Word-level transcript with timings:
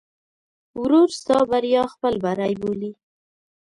ورور 0.81 1.09
ستا 1.19 1.37
بریا 1.49 1.83
خپل 1.93 2.13
بری 2.23 2.53
بولي. 2.61 2.91